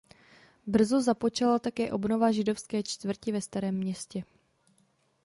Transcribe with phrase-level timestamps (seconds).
[0.67, 4.23] Brzy započala také obnova židovské čtvrti ve Starém Městě.